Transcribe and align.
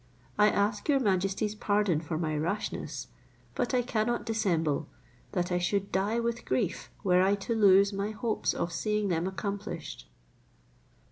I 0.35 0.49
ask 0.49 0.89
your 0.89 0.99
majesty's 0.99 1.53
pardon 1.53 2.01
for 2.01 2.17
my 2.17 2.35
rashness, 2.35 3.09
but 3.53 3.71
I 3.71 3.83
cannot 3.83 4.25
dissemble, 4.25 4.87
that 5.33 5.51
I 5.51 5.59
should 5.59 5.91
die 5.91 6.19
with 6.19 6.43
grief 6.43 6.89
were 7.03 7.21
I 7.21 7.35
to 7.35 7.53
lose 7.53 7.93
my 7.93 8.09
hopes 8.09 8.55
of 8.55 8.73
seeing 8.73 9.09
them 9.09 9.27
accomplished." 9.27 10.09